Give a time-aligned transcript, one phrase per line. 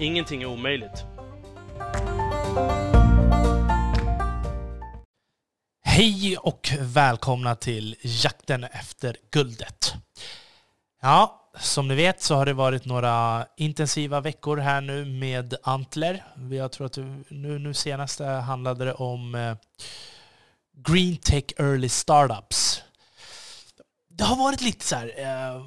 [0.00, 1.04] Ingenting är omöjligt.
[5.82, 9.94] Hej och välkomna till Jakten efter guldet.
[11.02, 16.24] Ja, som ni vet så har det varit några intensiva veckor här nu med Antler.
[16.50, 16.96] Jag tror att
[17.28, 19.56] nu, nu senast handlade det om eh,
[20.76, 22.82] Green Tech Early Startups.
[24.08, 25.12] Det har varit lite så här...
[25.16, 25.66] Eh,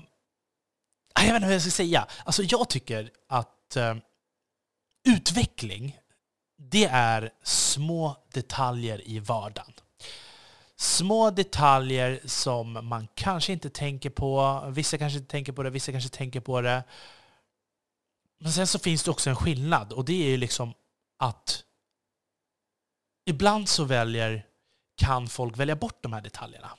[1.16, 2.08] jag vet inte hur jag ska säga.
[2.26, 3.96] Alltså jag tycker att eh,
[5.04, 6.00] utveckling,
[6.58, 9.74] det är små detaljer i vardagen.
[10.76, 14.64] Små detaljer som man kanske inte tänker på.
[14.70, 16.84] Vissa kanske inte tänker på det, vissa kanske tänker på det.
[18.40, 20.74] Men sen så finns det också en skillnad och det är ju liksom
[21.18, 21.64] att
[23.26, 24.46] ibland så väljer,
[24.96, 26.78] kan folk välja bort de här detaljerna.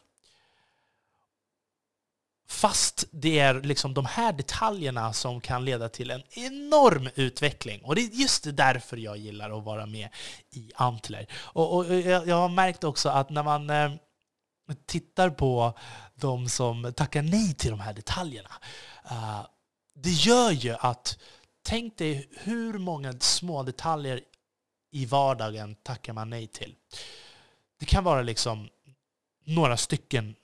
[2.47, 7.85] Fast det är liksom de här detaljerna som kan leda till en enorm utveckling.
[7.85, 10.09] Och det är just därför jag gillar att vara med
[10.51, 11.27] i Antler.
[11.35, 13.93] Och, och jag har märkt också att när man eh,
[14.87, 15.79] tittar på
[16.15, 18.51] de som tackar nej till de här detaljerna,
[19.11, 19.47] eh,
[19.95, 21.19] det gör ju att,
[21.63, 24.21] tänk dig hur många små detaljer
[24.91, 26.75] i vardagen tackar man nej till.
[27.79, 28.69] Det kan vara liksom
[29.45, 30.35] några stycken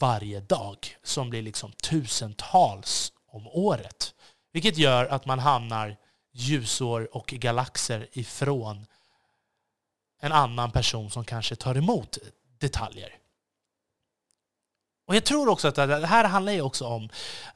[0.00, 4.14] varje dag som blir liksom tusentals om året.
[4.52, 5.96] Vilket gör att man hamnar
[6.32, 8.86] ljusår och galaxer ifrån
[10.20, 12.18] en annan person som kanske tar emot
[12.58, 13.16] detaljer.
[15.06, 17.08] Och jag tror också att det här handlar ju också om,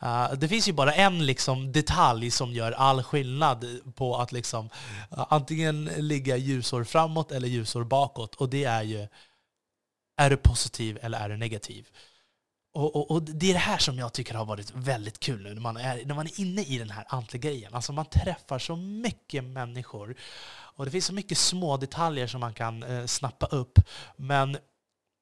[0.03, 4.71] uh, det finns ju bara en liksom detalj som gör all skillnad på att liksom
[5.13, 8.35] uh, antingen ligga ljusår framåt eller ljusår bakåt.
[8.35, 9.09] Och det är ju,
[10.17, 11.87] är du positiv eller är du negativ?
[12.75, 15.55] Och, och, och, det är det här som jag tycker har varit väldigt kul nu
[15.55, 17.75] när man är, när man är inne i den här antigrejen.
[17.75, 20.17] Alltså man träffar så mycket människor
[20.51, 23.79] och det finns så mycket små detaljer som man kan eh, snappa upp.
[24.17, 24.53] Men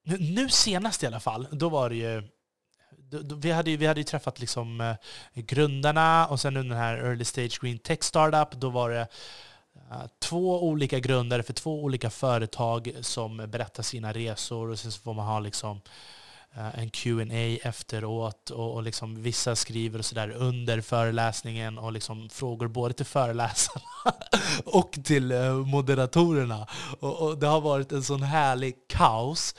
[0.05, 2.29] nu, nu, senast i alla fall, då var det ju
[2.99, 4.97] då, då, vi, hade ju, vi hade ju träffat liksom, eh,
[5.35, 9.07] grundarna och sen under den här Early Stage Green Tech Startup, då var det
[9.91, 15.01] eh, två olika grundare för två olika företag som berättar sina resor och sen så
[15.01, 16.22] får man ha liksom Eh,
[16.57, 22.29] Eh, en Q&A efteråt och, och liksom vissa skriver och sådär under föreläsningen och liksom
[22.29, 23.85] frågor både till föreläsarna
[24.65, 26.67] och till eh, moderatorerna.
[27.01, 29.55] Och, och, det har varit en sån härlig kaos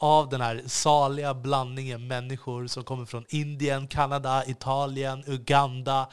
[0.00, 6.08] av den här saliga blandningen människor som kommer från Indien, Kanada, Italien, Uganda,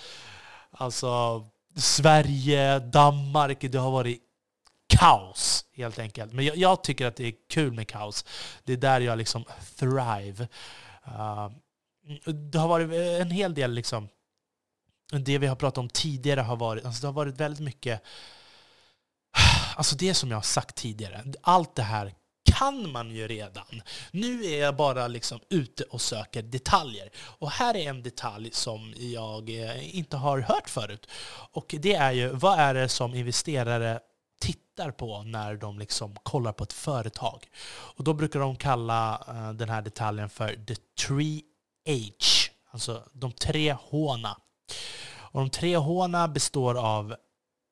[0.72, 1.44] alltså
[1.76, 3.62] Sverige, Danmark.
[3.62, 4.31] Det har varit
[5.02, 6.34] kaos, helt enkelt.
[6.34, 8.26] Men jag, jag, tycker att det är kul med kaos.
[8.64, 9.46] Det är där jag liksom
[9.76, 10.48] thrive.
[11.08, 11.50] Uh,
[12.52, 14.10] det har varit eh, en hel del, liksom,
[15.12, 18.04] det vi har pratat om tidigare har varit, alltså det har varit väldigt mycket,
[19.76, 22.14] alltså det som jag har sagt tidigare, allt det här
[22.44, 23.82] kan man ju redan.
[24.12, 27.10] Nu är jag bara liksom ute och söker detaljer.
[27.18, 31.08] Och här är en detalj som jag eh, inte har hört förut.
[31.52, 34.00] Och det är ju, vad är det som investerare
[34.42, 37.48] tittar på när de liksom kollar på ett företag.
[37.70, 40.76] Och då brukar de kalla eh, den här detaljen för the
[41.08, 41.42] three
[41.88, 44.38] H, alltså de tre H-na.
[45.32, 47.16] Och de tre H-na består av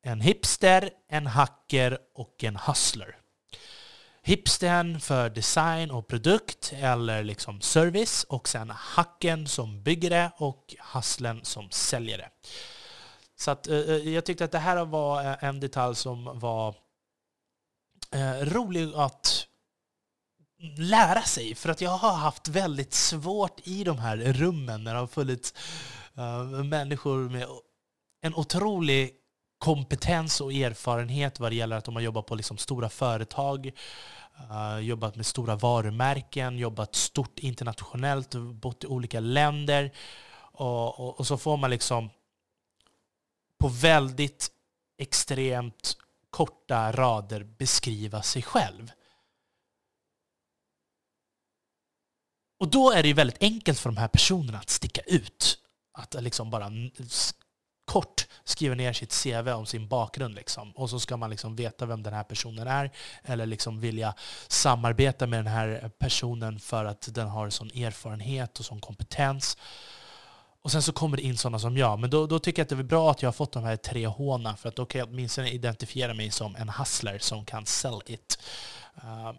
[0.02, 3.16] en hipster, en hacker och en hustler.
[4.22, 10.74] Hipstern för design och produkt eller liksom service och sen hacken som bygger det och
[10.94, 12.28] hustlern som säljer det.
[13.40, 16.74] Så att, eh, eh, jag tyckte att det här var eh, en detalj som var
[18.42, 19.46] rolig att
[20.76, 21.54] lära sig.
[21.54, 25.54] För att jag har haft väldigt svårt i de här rummen när det har funnits
[26.64, 27.46] människor med
[28.22, 29.10] en otrolig
[29.58, 33.70] kompetens och erfarenhet vad det gäller att de har jobbat på liksom stora företag,
[34.50, 39.92] uh, jobbat med stora varumärken, jobbat stort internationellt, bott i olika länder.
[40.40, 42.10] Och, och, och så får man liksom
[43.60, 44.50] på väldigt
[44.98, 45.96] extremt
[46.30, 48.92] korta rader beskriva sig själv.
[52.58, 55.58] Och då är det ju väldigt enkelt för de här personerna att sticka ut.
[55.92, 56.70] Att liksom bara
[57.84, 60.34] kort skriva ner sitt CV om sin bakgrund.
[60.34, 60.72] Liksom.
[60.72, 62.90] Och så ska man liksom veta vem den här personen är,
[63.22, 64.14] eller liksom vilja
[64.48, 69.56] samarbeta med den här personen för att den har sån erfarenhet och sån kompetens.
[70.62, 71.98] Och sen så kommer det in sådana som jag.
[71.98, 73.76] Men då, då tycker jag att det är bra att jag har fått de här
[73.76, 77.66] tre håna för att då kan jag åtminstone identifiera mig som en hustler som kan
[77.66, 78.38] sell it.
[79.04, 79.32] Uh,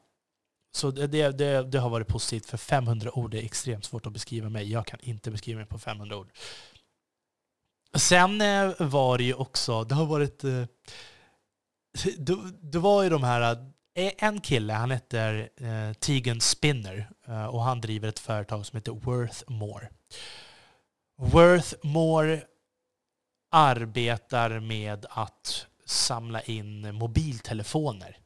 [0.74, 4.50] så det, det, det, har varit positivt, för 500 ord är extremt svårt att beskriva
[4.50, 4.72] mig.
[4.72, 6.32] Jag kan inte beskriva mig på 500 ord.
[7.94, 10.44] Sen eh, var det ju också, det har varit...
[10.44, 10.64] Eh,
[12.18, 13.72] det, det var ju de här...
[13.96, 15.50] Eh, en kille, han heter
[15.94, 17.10] Tegan Spinner
[17.52, 19.90] och han driver ett företag som heter Worth More.
[21.24, 22.44] Worth More
[23.52, 28.18] arbetar med att samla in mobiltelefoner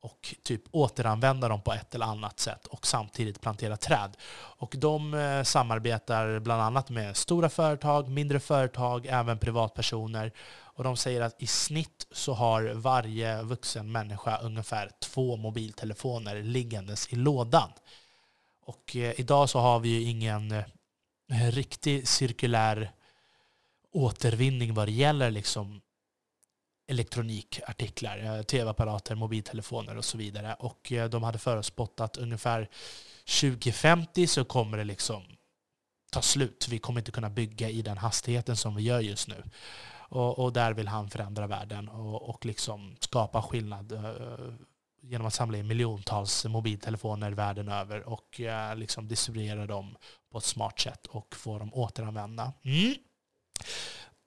[0.00, 4.16] och typ återanvända dem på ett eller annat sätt och samtidigt plantera träd.
[4.32, 10.32] Och de eh, samarbetar bland annat med stora företag, mindre företag, även privatpersoner.
[10.60, 17.12] Och de säger att i snitt så har varje vuxen människa ungefär två mobiltelefoner liggandes
[17.12, 17.70] i lådan.
[18.64, 20.64] Och eh, idag så har vi ju ingen eh,
[21.32, 22.92] Eh, riktig cirkulär
[23.92, 25.80] återvinning vad det gäller liksom
[26.88, 30.54] elektronikartiklar, eh, tv-apparater, mobiltelefoner och så vidare.
[30.54, 32.68] Och eh, de hade förutspått att ungefär
[33.40, 35.22] 2050 så kommer det liksom
[36.10, 36.68] ta slut.
[36.70, 39.42] Vi kommer inte kunna bygga i den hastigheten som vi gör just nu.
[40.10, 44.54] Och, och där vill han förändra världen och, och liksom skapa skillnad uh,
[45.02, 49.96] genom att samla in miljontals mobiltelefoner världen över och eh, liksom distribuera dem
[50.32, 52.52] på ett smart sätt och få dem återanvända.
[52.62, 52.94] Mm.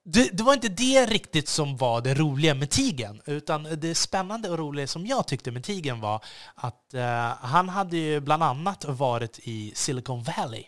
[0.03, 4.49] Det, det, var inte det riktigt som var det roliga med Tigen, utan det spännande
[4.49, 6.23] och roliga som jag tyckte med Tigen var
[6.55, 10.63] att eh, han hade ju bland annat varit i Silicon Valley.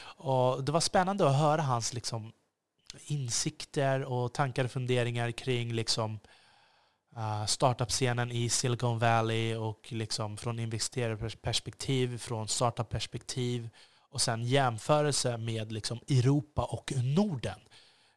[0.00, 2.32] Och det var spännande att höra hans liksom,
[3.06, 6.20] insikter och tankar och funderingar kring liksom,
[7.18, 13.68] uh, startup-scenen i Silicon Valley och liksom från investerarperspektiv, från startup-perspektiv
[14.10, 17.60] och sen jämförelse med liksom Europa och Norden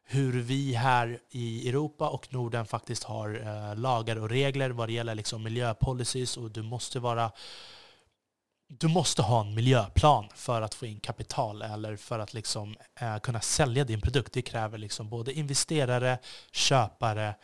[0.04, 4.92] hur vi här i Europa och Norden faktiskt har eh, lagar och regler vad det
[4.92, 7.32] gäller liksom miljöpolicies och du måste vara
[8.68, 13.18] du måste ha en miljöplan för att få in kapital eller för att liksom, eh,
[13.18, 14.32] kunna sälja din produkt.
[14.32, 16.18] Det kräver liksom både investerare,
[16.52, 17.34] köpare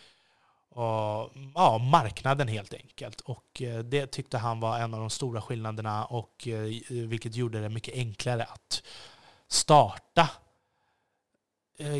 [0.70, 3.20] och ja, marknaden helt enkelt.
[3.20, 7.60] Och eh, det tyckte han var en av de stora skillnaderna och eh, vilket gjorde
[7.60, 8.82] det mycket enklare att
[9.48, 10.30] starta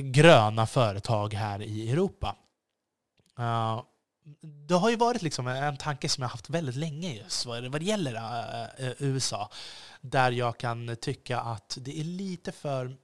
[0.02, 2.36] gröna företag här i Europa.
[4.40, 7.84] Det har ju varit liksom en tanke som jag haft väldigt länge just vad det
[7.84, 8.20] gäller
[8.98, 9.50] USA.
[10.00, 12.96] Där jag kan tycka att det är lite för...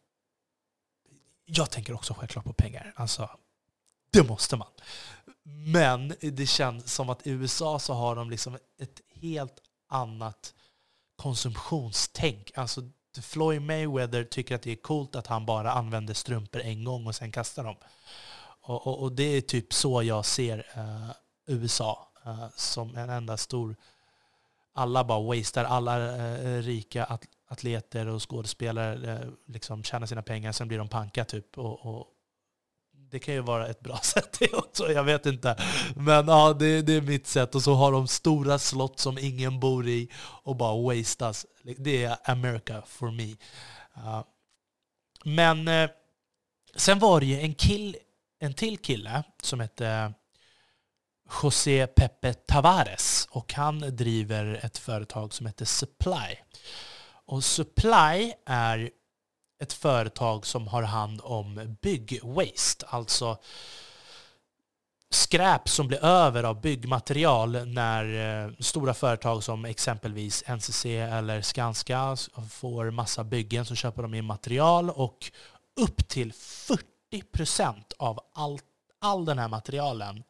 [1.44, 2.92] Jag tänker också självklart på pengar.
[2.96, 3.30] Alltså,
[4.10, 4.68] det måste man.
[5.44, 10.54] Men det känns som att i USA så har de liksom ett helt annat
[11.16, 12.50] konsumtionstänk.
[12.54, 12.82] Alltså
[13.22, 17.14] Floyd Mayweather tycker att det är coolt att han bara använder strumpor en gång och
[17.14, 17.76] sen kastar dem.
[18.60, 21.10] Och, och, och det är typ så jag ser eh,
[21.46, 23.76] USA, eh, som en enda stor...
[24.76, 30.52] Alla bara wastear, alla eh, rika at atleter och skådespelare eh, liksom tjänar sina pengar,
[30.52, 31.58] sen blir de panka typ.
[31.58, 32.06] Och, och,
[33.14, 35.56] det kan ju vara ett bra sätt det också, jag vet inte.
[35.96, 37.54] Men ja, det, det, är mitt sätt.
[37.54, 40.08] Och så har de stora slott som ingen bor i
[40.42, 41.46] och bara wastas.
[41.78, 43.36] Det är America for me.
[43.96, 44.22] Uh,
[45.24, 45.90] men uh,
[46.76, 47.96] sen var det ju en, kill,
[48.40, 50.12] en till kille som hette
[51.42, 56.36] José Pepe Tavares och han driver ett företag som heter Supply.
[57.26, 58.90] Och Supply är
[59.62, 63.38] ett företag som har hand om byggwaste, alltså
[65.10, 68.04] skräp som blir över av byggmaterial när
[68.44, 72.16] eh, stora företag som exempelvis NCC eller Skanska
[72.50, 75.32] får massa byggen så köper de in material och
[75.80, 76.84] upp till 40
[77.32, 78.58] procent av all,
[79.00, 80.24] all den här materialen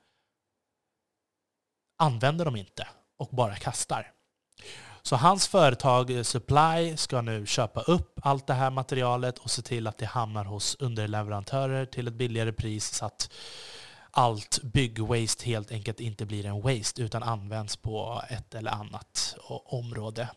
[1.99, 2.89] använder de inte
[3.19, 4.14] och bara kastar.
[5.07, 9.63] Så hans företag eh, Supply ska nu köpa upp allt det här materialet och se
[9.63, 13.33] till att det hamnar hos underleverantörer till ett billigare pris så att
[14.11, 20.29] allt byggwaste helt enkelt inte blir en waste utan används på ett eller annat område.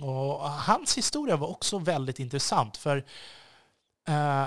[0.00, 3.04] Och hans historia var också väldigt intressant för
[4.08, 4.44] eh,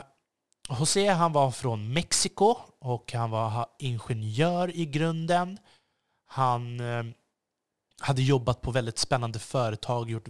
[0.80, 5.58] José han var från Mexiko och han var ingenjör i grunden.
[6.28, 7.04] Han eh,
[8.04, 10.28] hade jobbat på väldigt spännande företag, gjort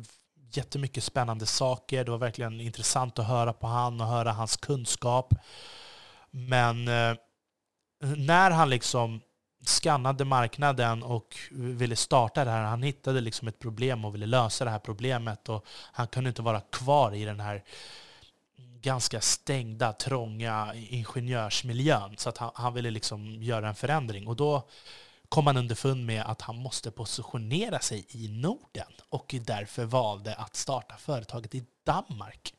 [0.52, 2.04] jättemycket spännande saker.
[2.04, 5.34] Det var verkligen intressant att höra på han och höra hans kunskap.
[6.32, 7.16] Men eh,
[8.18, 9.22] när han liksom
[9.66, 14.66] skannade marknaden och ville starta det här, han hittade liksom ett problem och ville lösa
[14.66, 17.64] det här problemet och han kunde inte vara kvar i den här
[18.82, 22.16] ganska stängda, trånga ingenjörsmiljön.
[22.18, 24.28] Så att han, han ville liksom göra en förändring.
[24.28, 24.70] Och då
[25.34, 30.56] kom han underfund med att han måste positionera sig i Norden och därför valde att
[30.56, 32.54] starta företaget i Danmark.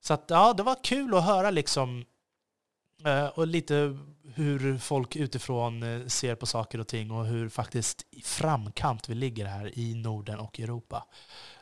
[0.00, 2.04] Så att, ja, det var kul att höra liksom
[3.04, 3.98] eh, och lite
[4.34, 9.14] hur folk utifrån eh, ser på saker och ting och hur faktiskt i framkant vi
[9.14, 11.06] ligger här i Norden och Europa.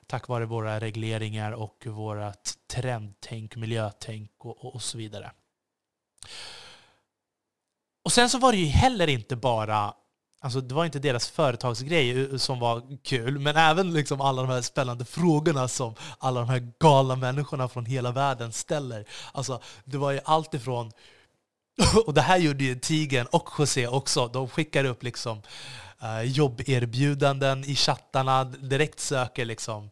[0.06, 5.30] Tack vare våra regleringar och vårt trendtänk, miljötänk och, och så vidare.
[8.08, 9.94] Och sen så var det ju heller inte bara
[10.40, 14.62] Alltså det var inte deras företagsgrej som var kul, men även liksom alla de här
[14.62, 19.08] spännande frågorna som alla de här galna människorna från hela världen ställer.
[19.32, 20.92] Alltså det var ju allt ifrån,
[22.06, 25.42] och det här gjorde ju Tigen och José också, de skickar upp liksom
[26.02, 29.90] uh, jobberbjudanden i chattarna, direkt söker liksom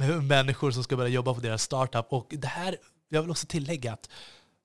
[0.00, 2.06] eh, människor som ska börja jobba på deras startup.
[2.12, 2.76] Och det här,
[3.08, 4.10] jag vill också tillägga att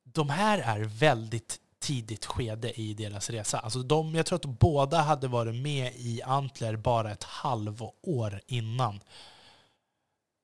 [0.04, 3.60] de här är väldigt tidigt skede i deras resa.
[3.60, 9.00] Alltså de, jag tror att båda hade varit med i Antler bara ett halvår innan.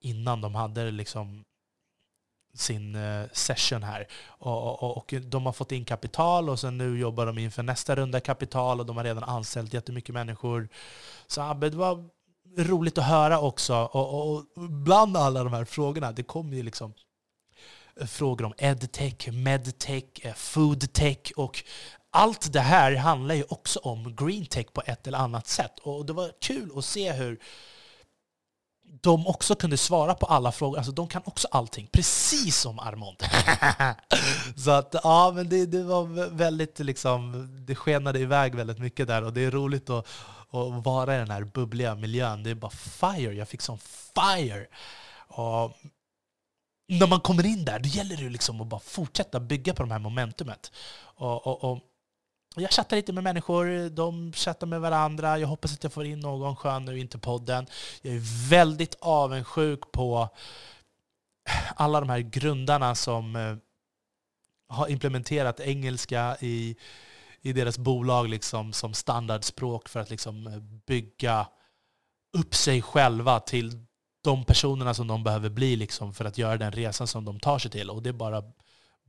[0.01, 1.43] Innan de hade liksom
[2.53, 4.07] sin eh, session här.
[4.27, 7.95] Och, och, och, de har fått in kapital och sen nu jobbar de inför nästa
[7.95, 10.69] runda kapital och de har redan anställt jättemycket människor.
[11.27, 12.09] Så det var
[12.57, 13.75] roligt att höra också.
[13.75, 16.93] Och, och bland alla de här frågorna, det kom ju liksom
[18.07, 21.63] frågor om edtech, medtech, eh, foodtech och
[22.11, 25.79] allt det här handlar ju också om greentech på ett eller annat sätt.
[25.79, 27.39] Och det var kul att se hur
[29.01, 30.77] de också kunde svara på alla frågor.
[30.77, 33.17] Alltså de kan också allting, precis som Armond.
[34.63, 39.23] så att ja, men det, det var väldigt liksom, det skenade iväg väldigt mycket där
[39.23, 40.07] och det är roligt att,
[40.49, 42.43] att vara i den här bubbliga miljön.
[42.43, 43.79] Det är bara fire, jag fick sån
[44.15, 44.67] fire.
[45.27, 45.71] Och
[46.99, 49.91] när man kommer in där, då gäller det liksom att bara fortsätta bygga på det
[49.91, 50.71] här momentumet.
[51.15, 51.79] Och, och, och
[52.55, 55.39] jag chattar lite med människor, de chattar med varandra.
[55.39, 57.67] Jag hoppas att jag får in någon skön nu in till podden.
[58.01, 60.29] Jag är väldigt avundsjuk på
[61.75, 63.55] alla de här grundarna som eh,
[64.67, 66.75] har implementerat engelska i,
[67.41, 71.47] i deras bolag liksom som standardspråk för att liksom eh, bygga
[72.37, 73.85] upp sig själva till
[74.23, 77.59] de personerna som de behöver bli liksom för att göra den resan som de tar
[77.59, 77.89] sig till.
[77.89, 78.43] Och det är bara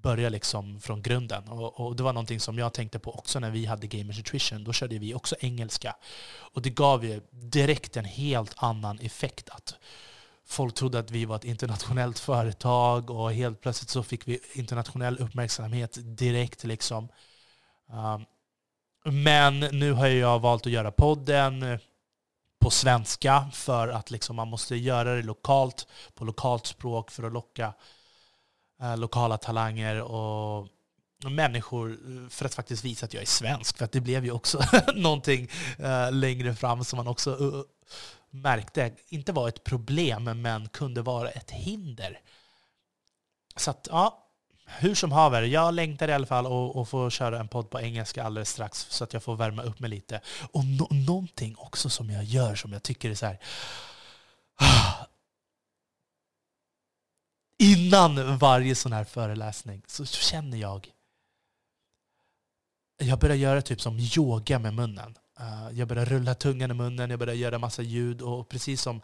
[0.05, 1.49] börja liksom från grunden.
[1.49, 4.65] Och, och, det var någonting som jag tänkte på också när vi hade Gamers Nutrition.
[4.65, 5.97] Då körde vi också engelska.
[6.37, 9.49] Och det gav ju direkt en helt annan effekt.
[9.51, 9.75] Att
[10.47, 15.19] folk trodde att vi var ett internationellt företag och helt plötsligt så fick vi internationell
[15.19, 16.65] uppmärksamhet direkt.
[16.65, 17.09] liksom.
[17.93, 18.25] Um,
[19.13, 21.79] men nu har jag valt att göra podden
[22.65, 27.33] på svenska för att liksom man måste göra det lokalt, på lokalt språk för att
[27.33, 27.75] locka
[28.81, 30.69] eh, lokala talanger och
[31.31, 33.79] människor eh, för att faktiskt visa att jag är svensk.
[33.79, 34.61] För att det blev ju också
[34.95, 37.63] någonting eh, längre fram som man också uh,
[38.31, 42.21] märkte inte var ett problem men kunde vara ett hinder.
[43.57, 44.24] Så att, ja,
[44.79, 46.47] hur som haver, jag längtar i alla fall
[46.81, 49.81] att få köra en podd på engelska alldeles strax så att jag får värma upp
[49.81, 50.21] mig lite.
[50.53, 53.39] Och no någonting också som jag gör som jag tycker är så här...
[57.59, 60.91] Innan varje sån här föreläsning så känner jag...
[62.99, 65.15] Jag börjar göra typ som yoga med munnen.
[65.41, 68.97] Uh, jag börjar rulla tungan i munnen, jag börjar göra massa ljud och precis som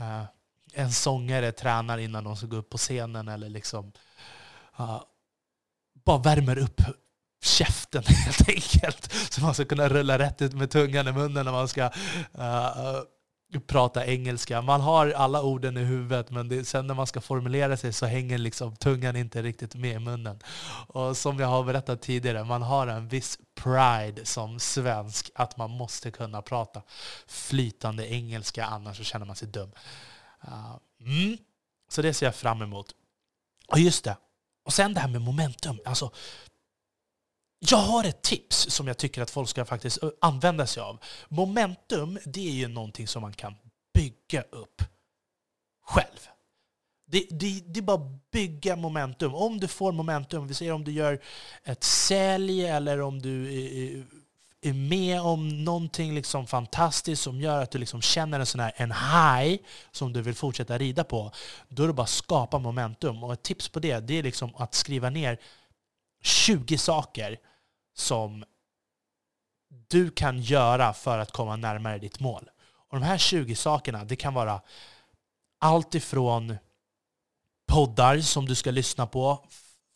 [0.00, 0.24] uh,
[0.72, 3.92] en sångare tränar innan de ska gå upp på scenen eller liksom
[4.80, 5.02] uh,
[6.04, 6.80] bara värmer upp
[7.42, 9.12] käften helt enkelt.
[9.30, 11.84] Så man ska kunna rulla rätt ut med tungan i munnen när man ska
[12.38, 13.02] uh,
[13.66, 14.62] prata engelska.
[14.62, 18.06] Man har alla orden i huvudet men det, sen när man ska formulera sig så
[18.06, 20.38] hänger liksom tungan inte riktigt med i munnen.
[20.86, 25.70] Och som jag har berättat tidigare, man har en viss pride som svensk att man
[25.70, 26.82] måste kunna prata
[27.26, 29.72] flytande engelska annars så känner man sig dum.
[30.44, 31.38] Uh, mm.
[31.88, 32.94] Så det ser jag fram emot.
[33.68, 34.16] Och just det,
[34.64, 35.80] och sen det här med momentum.
[35.84, 36.10] Alltså,
[37.58, 40.98] jag har ett tips som jag tycker att folk ska faktiskt använda sig av.
[41.28, 43.54] Momentum, det är ju någonting som man kan
[43.94, 44.82] bygga upp
[45.84, 46.28] själv.
[47.06, 49.34] Det, det, det är bara att bygga momentum.
[49.34, 51.20] Om du får momentum, vi säger om du gör
[51.64, 54.04] ett sälj eller om du eh, eh,
[54.60, 58.72] är med om någonting liksom fantastiskt som gör att du liksom känner en sån här
[58.76, 61.32] en high som du vill fortsätta rida på,
[61.68, 63.24] då är det bara att skapa momentum.
[63.24, 65.38] Och ett tips på det, det är liksom att skriva ner
[66.22, 67.38] 20 saker
[67.94, 68.44] som
[69.88, 72.50] du kan göra för att komma närmare ditt mål.
[72.88, 74.60] Och de här 20 sakerna, det kan vara
[75.58, 76.56] allt ifrån
[77.68, 79.46] poddar som du ska lyssna på,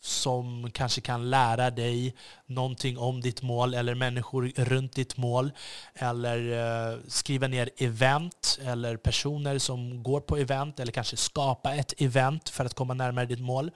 [0.05, 2.15] som kanske kan lära dig
[2.47, 5.53] någonting om ditt mål eller människor runt ditt mål.
[5.95, 6.39] Eller
[6.93, 12.49] eh, skriva ner event eller personer som går på event eller kanske skapa ett event
[12.49, 13.71] för att komma närmare ditt mål.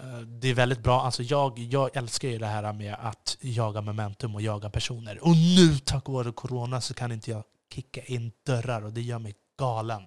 [0.00, 1.02] Eh, det är väldigt bra.
[1.02, 5.24] Alltså jag, jag älskar ju det här med att jaga momentum och jaga personer.
[5.24, 7.44] Och nu tack vare corona så kan inte jag
[7.74, 10.06] kicka in dörrar och det gör mig galen.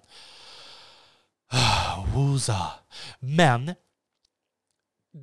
[2.14, 2.72] Woza.
[3.18, 3.74] Men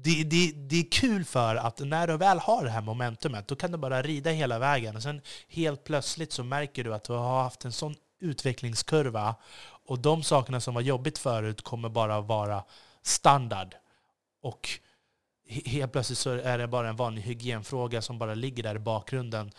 [0.01, 3.55] det, det, det är kul för att när du väl har det här momentumet, då
[3.55, 4.95] kan du bara rida hela vägen.
[4.95, 9.35] Och sen helt plötsligt så märker du att du har haft en sån utvecklingskurva
[9.85, 12.63] och de sakerna som var jobbigt förut kommer bara vara
[13.01, 13.75] standard.
[14.41, 14.69] Och
[15.47, 19.51] helt plötsligt så är det bara en vanlig hygienfråga som bara ligger där i bakgrunden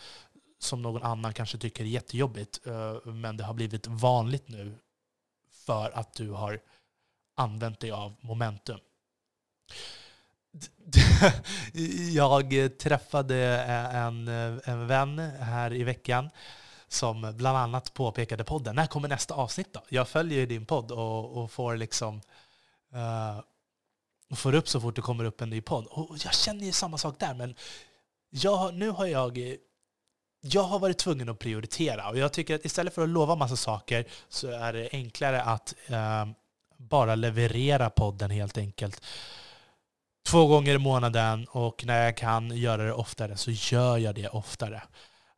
[0.59, 2.67] som någon annan kanske tycker är jättejobbigt.
[2.67, 4.75] Eh, men det har blivit vanligt nu
[5.65, 6.59] för att du har
[7.35, 8.79] använt dig av momentum.
[12.13, 13.35] Jag träffade
[13.93, 14.27] en,
[14.63, 16.29] en vän här i veckan
[16.87, 18.75] som bland annat påpekade podden.
[18.75, 19.81] När kommer nästa avsnitt då?
[19.89, 22.21] Jag följer ju din podd och, och får liksom
[22.95, 23.41] uh,
[24.35, 25.85] får upp så fort det kommer upp en ny podd.
[25.85, 27.55] Och jag känner ju samma sak där, men
[28.29, 29.57] jag, nu har jag
[30.41, 33.55] jag har varit tvungen att prioritera och jag tycker att istället för att lova massa
[33.55, 36.25] saker så är det enklare att uh,
[36.77, 39.01] bara leverera podden helt enkelt
[40.25, 44.27] två gånger i månaden och när jag kan göra det oftare så gör jag det
[44.27, 44.83] oftare.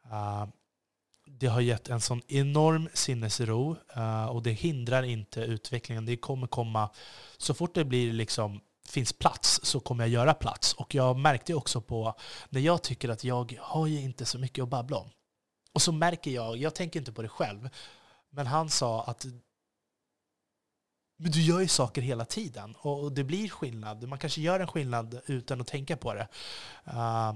[0.05, 0.45] Uh,
[1.27, 6.05] det har gett en sån enorm sinnesro uh, och det hindrar inte utvecklingen.
[6.05, 6.89] Det kommer komma,
[7.37, 10.73] så fort det blir liksom finns plats så kommer jag göra plats.
[10.73, 12.13] Och jag märkte också på
[12.49, 15.09] när jag tycker att jag har ju inte så mycket att babbla om.
[15.73, 17.69] Och så märker jag, jag tänker inte på det själv,
[18.29, 19.25] men han sa att
[21.17, 24.07] men du gör ju saker hela tiden och det blir skillnad.
[24.07, 26.27] Man kanske gör en skillnad utan att tänka på det.
[26.87, 27.33] Uh,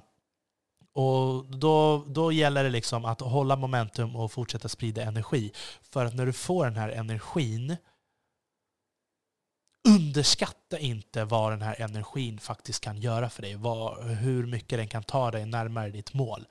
[0.93, 5.51] och då, då gäller det liksom att hålla momentum och fortsätta sprida energi.
[5.81, 7.77] För att när du får den här energin,
[9.87, 13.55] underskatta inte vad den här energin faktiskt kan göra för dig.
[13.55, 16.47] Vad, hur mycket den kan ta dig närmare ditt mål.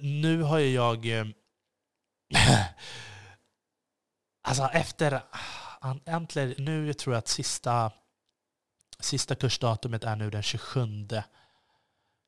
[0.00, 1.06] Nu har ju jag...
[1.06, 1.26] Eh,
[4.42, 5.22] alltså efter
[6.04, 7.92] äntligen, nu tror jag att sista,
[9.00, 11.08] sista kursdatumet är nu den 27,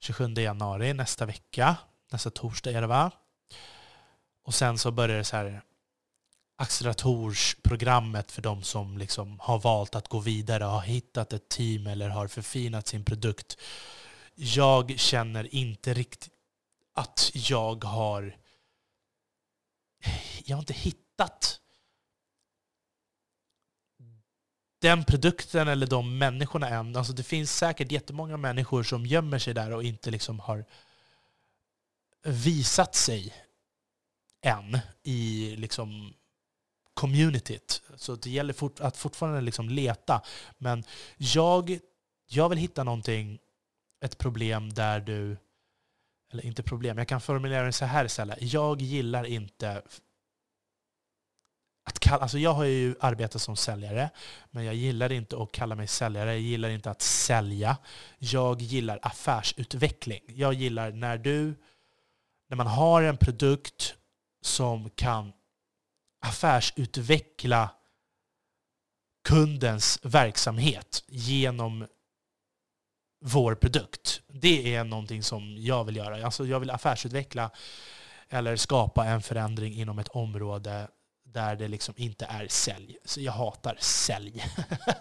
[0.00, 1.76] 27 januari nästa vecka.
[2.12, 3.10] Nästa torsdag är det va?
[4.42, 5.62] Och sen så börjar det så här
[6.56, 12.08] acceleratorsprogrammet för de som liksom har valt att gå vidare, har hittat ett team eller
[12.08, 13.56] har förfinat sin produkt.
[14.34, 16.32] Jag känner inte riktigt
[16.94, 18.36] att jag har...
[20.44, 21.60] Jag har inte hittat
[24.78, 26.96] den produkten eller de människorna än.
[26.96, 30.64] Alltså det finns säkert jättemånga människor som gömmer sig där och inte liksom har
[32.24, 33.34] visat sig
[34.42, 36.14] än i liksom
[36.94, 37.82] communityt.
[37.96, 40.22] Så det gäller fort, att fortfarande liksom leta.
[40.58, 40.84] Men
[41.16, 41.78] jag,
[42.26, 43.38] jag vill hitta någonting,
[44.04, 45.36] ett problem där du...
[46.32, 48.38] Eller inte problem, jag kan formulera det så här istället.
[48.40, 49.82] Jag gillar inte
[51.88, 54.10] att kalla, alltså jag har ju arbetat som säljare,
[54.50, 56.32] men jag gillar inte att kalla mig säljare.
[56.32, 57.76] Jag gillar inte att sälja.
[58.18, 60.20] Jag gillar affärsutveckling.
[60.26, 61.54] Jag gillar när du,
[62.48, 63.94] när man har en produkt
[64.42, 65.32] som kan
[66.20, 67.70] affärsutveckla
[69.28, 71.86] kundens verksamhet genom
[73.24, 74.20] vår produkt.
[74.28, 76.24] Det är någonting som jag vill göra.
[76.24, 77.50] Alltså jag vill affärsutveckla
[78.28, 80.88] eller skapa en förändring inom ett område
[81.36, 82.96] där det liksom inte är sälj.
[83.04, 84.44] Så jag hatar sälj.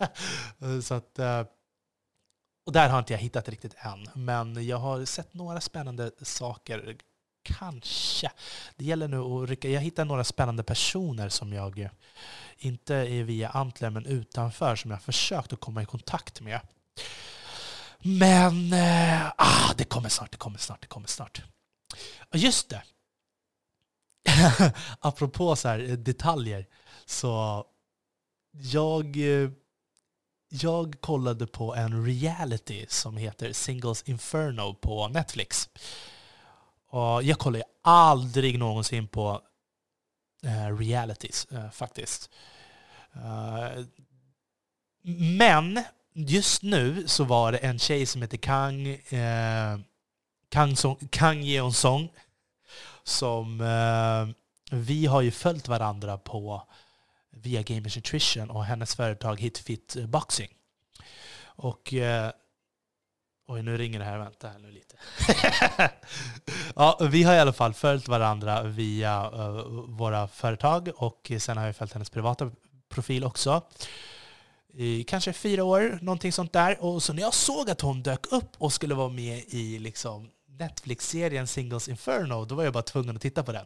[0.83, 1.43] så att, eh,
[2.65, 4.07] och där har inte jag hittat riktigt än.
[4.13, 6.97] Men jag har sett några spännande saker.
[7.43, 8.31] Kanske.
[8.75, 9.69] Det gäller nu att rycka.
[9.69, 11.89] Jag hittar några spännande personer som jag eh,
[12.57, 16.59] inte är via Antler men utanför som jag försökt att komma i kontakt med.
[17.99, 21.41] Men äh, ah, det kommer snart, det kommer snart, det kommer snart.
[22.33, 22.83] Just det,
[24.99, 26.67] apropå så här, eh, detaljer,
[27.05, 27.65] så
[28.51, 29.49] jag, eh,
[30.49, 35.69] jag kollade på en reality som heter Singles Inferno på Netflix.
[36.87, 39.41] Och jag kollar aldrig någonsin på
[40.43, 42.29] eh, realities eh, faktiskt.
[43.15, 43.85] Uh,
[45.37, 45.83] men
[46.13, 49.79] just nu så var det en tjej som heter Kang, eh,
[50.49, 52.09] Kang, Song, Kang Yeon Song
[53.05, 54.35] som eh,
[54.71, 56.67] vi har ju följt varandra på
[57.31, 60.49] via Gamers Nutrition och hennes företag Hitfit Boxing.
[61.45, 62.31] Och eh,
[63.47, 64.17] Oj, nu ringer det här.
[64.17, 64.95] Vänta här nu lite.
[66.75, 69.49] ja, vi har i alla fall följt varandra via eh,
[69.87, 72.51] våra företag och sen har jag följt hennes privata
[72.89, 73.61] profil också.
[74.73, 76.83] I kanske fyra år, någonting sånt där.
[76.83, 80.29] Och så när jag såg att hon dök upp och skulle vara med i liksom
[80.59, 83.65] Netflix-serien Singles Inferno, då var jag bara tvungen att titta på den.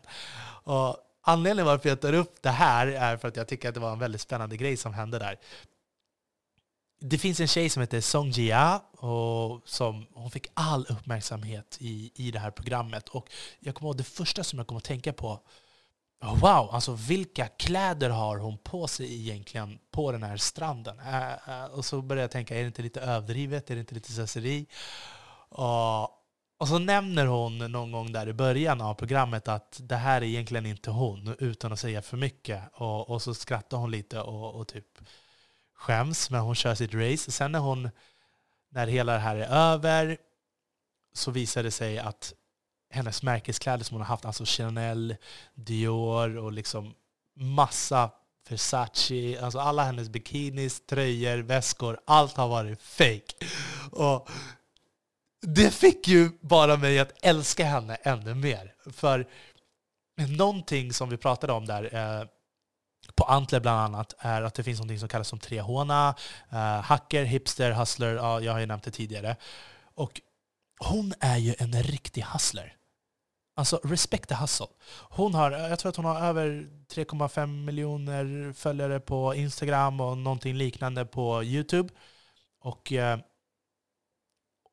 [0.63, 3.81] Och anledningen varför jag tar upp det här är för att jag tycker att det
[3.81, 5.39] var en väldigt spännande grej som hände där.
[7.01, 12.11] Det finns en tjej som heter Song Jia och som, hon fick all uppmärksamhet i,
[12.15, 13.09] i det här programmet.
[13.09, 15.39] Och jag kommer ihåg det första som jag kom att tänka på
[16.21, 20.99] Wow, alltså vilka kläder har hon på sig egentligen på den här stranden?
[20.99, 23.69] Äh, äh, och så började jag tänka, är det inte lite överdrivet?
[23.69, 24.65] Är det inte lite slöseri?
[25.49, 26.18] Och,
[26.59, 30.25] och så nämner hon någon gång där i början av programmet att det här är
[30.25, 32.63] egentligen inte hon, utan att säga för mycket.
[32.73, 34.85] Och, och så skrattar hon lite och, och typ
[35.75, 37.31] skäms, men hon kör sitt race.
[37.31, 37.89] Sen när hon,
[38.69, 40.17] när hela det här är över,
[41.13, 42.33] så visar det sig att
[42.89, 45.15] hennes märkeskläder som hon har haft, alltså Chanel,
[45.53, 46.93] Dior och liksom
[47.35, 48.11] massa
[48.49, 53.33] Versace, alltså alla hennes bikinis, tröjor, väskor, allt har varit fake.
[53.91, 54.29] Och
[55.41, 58.73] det fick ju bara mig att älska henne ännu mer.
[58.91, 59.27] För
[60.37, 62.27] någonting som vi pratade om där, eh,
[63.15, 65.81] på Antler bland annat, är att det finns någonting som kallas som 3H,
[66.51, 69.35] eh, hacker, hipster, hustler, ja, jag har ju nämnt det tidigare.
[69.95, 70.21] Och
[70.79, 72.75] hon är ju en riktig hustler.
[73.55, 74.67] Alltså respect the hustle.
[75.09, 80.17] Hon har, eh, jag tror att hon har över 3,5 miljoner följare på Instagram och
[80.17, 81.89] någonting liknande på YouTube.
[82.61, 83.19] Och eh,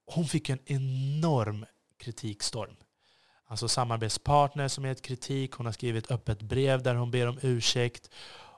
[0.07, 1.67] hon fick en enorm
[1.99, 2.77] kritikstorm.
[3.49, 8.11] Alltså samarbetspartner som gett kritik, hon har skrivit öppet brev där hon ber om ursäkt.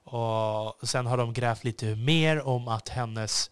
[0.04, 3.50] Och sen har de grävt lite mer om att hennes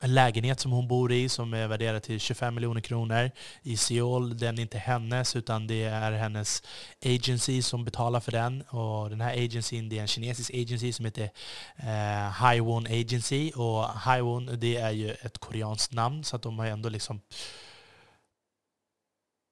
[0.00, 3.30] en lägenhet som hon bor i som är värderad till 25 miljoner kronor
[3.62, 4.38] i Seoul.
[4.38, 6.62] Den är inte hennes utan det är hennes
[7.04, 8.62] agency som betalar för den.
[8.62, 11.30] Och den här agencyn det är en kinesisk agency som heter
[11.76, 13.50] eh, Haiwon Agency.
[13.50, 17.20] Och Haiwon det är ju ett koreanskt namn så att de har ändå liksom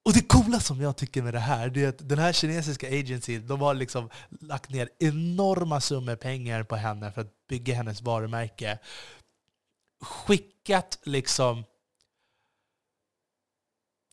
[0.07, 2.89] och det coola som jag tycker med det här, det är att den här kinesiska
[2.89, 8.03] agency, de har liksom lagt ner enorma summor pengar på henne för att bygga hennes
[8.03, 8.79] varumärke
[10.01, 11.65] skickat liksom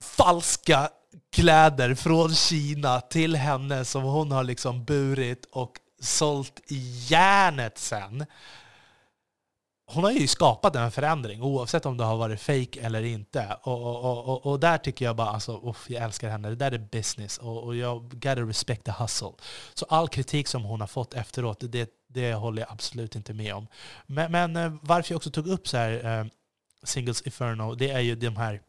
[0.01, 0.89] falska
[1.31, 8.25] kläder från Kina till henne som hon har liksom burit och sålt i järnet sen.
[9.93, 13.57] Hon har ju skapat en förändring oavsett om det har varit fake eller inte.
[13.63, 16.49] Och, och, och, och där tycker jag bara, alltså, uff, jag älskar henne.
[16.49, 19.31] Det där är business och, och jag gotta respect the hustle.
[19.73, 23.53] Så all kritik som hon har fått efteråt, det, det håller jag absolut inte med
[23.53, 23.67] om.
[24.05, 26.25] Men, men eh, varför jag också tog upp så här, eh,
[26.83, 28.61] Singles Inferno, det är ju de här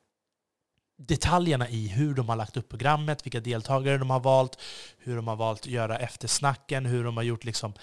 [0.98, 4.58] detaljerna i hur de har lagt upp programmet, vilka deltagare de har valt,
[4.98, 7.74] hur de har valt att göra eftersnacken, hur de har gjort liksom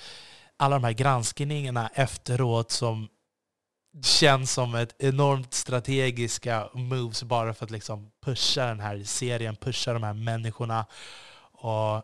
[0.57, 3.07] alla de här granskningarna efteråt som
[4.03, 9.93] känns som ett enormt strategiska moves bara för att liksom pusha den här serien, pusha
[9.93, 10.85] de här människorna.
[11.51, 12.03] Och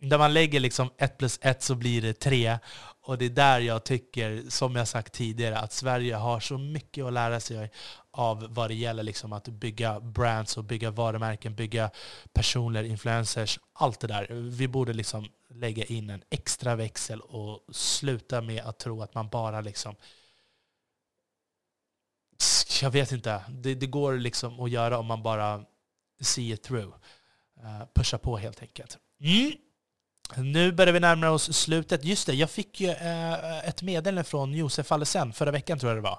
[0.00, 2.58] där man lägger liksom ett plus ett så blir det tre.
[3.02, 7.04] Och det är där jag tycker, som jag sagt tidigare, att Sverige har så mycket
[7.04, 7.70] att lära sig
[8.10, 11.90] av vad det gäller liksom att bygga brands och bygga varumärken, bygga
[12.32, 14.26] personer, influencers, allt det där.
[14.30, 19.28] Vi borde liksom lägga in en extra växel och sluta med att tro att man
[19.28, 19.94] bara liksom
[22.82, 23.42] jag vet inte.
[23.48, 25.64] Det, det går liksom att göra om man bara
[26.20, 26.94] see it through.
[27.64, 28.98] Uh, pusha på helt enkelt.
[29.20, 29.52] Mm.
[30.36, 32.04] Nu börjar vi närma oss slutet.
[32.04, 36.04] Just det, jag fick ju uh, ett meddelande från Josef Allesen förra veckan tror jag
[36.04, 36.18] det var.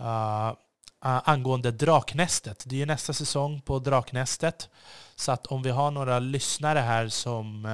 [0.00, 0.54] Uh,
[1.00, 2.64] angående Draknästet.
[2.66, 4.68] Det är ju nästa säsong på Draknästet.
[5.16, 7.66] Så att om vi har några lyssnare här som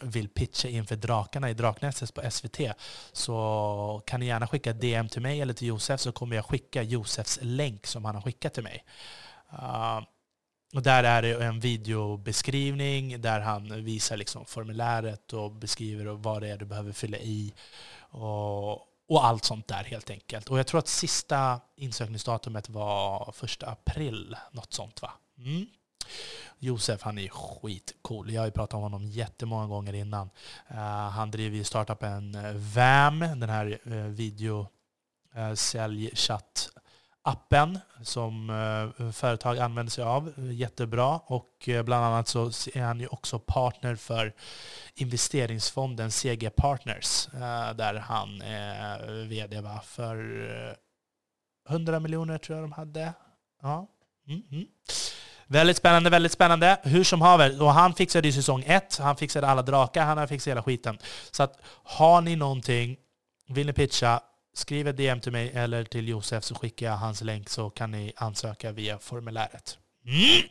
[0.00, 2.60] vill pitcha inför Drakarna i Draknästet på SVT
[3.12, 6.82] så kan ni gärna skicka DM till mig eller till Josef så kommer jag skicka
[6.82, 8.84] Josefs länk som han har skickat till mig.
[9.52, 10.00] Uh,
[10.74, 16.48] och där är det en videobeskrivning där han visar liksom formuläret och beskriver vad det
[16.48, 17.54] är du behöver fylla i
[18.10, 18.72] och,
[19.08, 20.48] och allt sånt där helt enkelt.
[20.48, 25.12] Och jag tror att sista insökningsdatumet var första april, något sånt va?
[25.38, 25.66] Mm.
[26.58, 28.30] Josef, han är skitcool.
[28.30, 30.30] Jag har ju pratat om honom jättemånga gånger innan.
[30.70, 34.68] Uh, han driver ju startupen eh, VAM, den här uh, video
[35.34, 38.48] eh, säljchattappen som
[39.14, 40.32] företag använder sig av.
[40.52, 41.20] Jättebra.
[41.26, 44.34] Och bland annat så är han ju också partner för
[44.94, 47.28] investeringsfonden CG Partners
[47.74, 49.80] där han är vd va?
[49.84, 50.76] för
[51.68, 53.12] 100 miljoner tror jag de hade.
[53.62, 53.86] Ja.
[54.28, 54.66] Mm, -hmm.
[55.50, 56.80] Väldigt spännande, väldigt spännande.
[56.82, 60.26] Hur som haver, och han fixade ju säsong ett, han fixade alla drakar, han har
[60.26, 60.98] fixat hela skiten.
[61.30, 62.96] Så att har ni någonting,
[63.48, 64.20] vill ni pitcha,
[64.54, 67.90] skriv ett DM till mig eller till Josef så skickar jag hans länk så kan
[67.90, 69.78] ni ansöka via formuläret.
[70.06, 70.48] Mm.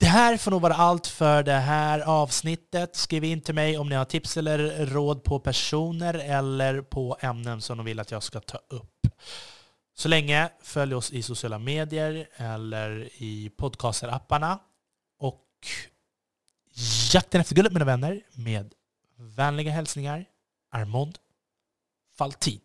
[0.00, 2.96] Det här får nog vara allt för det här avsnittet.
[2.96, 7.60] Skriv in till mig om ni har tips eller råd på personer eller på ämnen
[7.60, 9.06] som ni vill att jag ska ta upp.
[9.94, 14.58] Så länge följ oss i sociala medier eller i podcasterapparna.
[15.18, 15.48] Och
[17.12, 18.74] jakten efter guldet mina vänner med
[19.16, 20.24] vänliga hälsningar
[20.70, 21.18] Armond
[22.16, 22.60] Faltin.